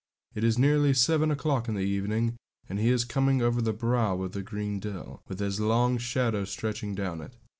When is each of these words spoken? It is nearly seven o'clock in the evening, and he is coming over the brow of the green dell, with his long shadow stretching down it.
It 0.33 0.43
is 0.43 0.57
nearly 0.57 0.95
seven 0.95 1.29
o'clock 1.29 1.67
in 1.67 1.75
the 1.75 1.81
evening, 1.81 2.35
and 2.67 2.79
he 2.79 2.89
is 2.89 3.05
coming 3.05 3.43
over 3.43 3.61
the 3.61 3.71
brow 3.71 4.23
of 4.23 4.31
the 4.31 4.41
green 4.41 4.79
dell, 4.79 5.21
with 5.27 5.37
his 5.37 5.59
long 5.59 5.99
shadow 5.99 6.43
stretching 6.43 6.95
down 6.95 7.21
it. 7.21 7.35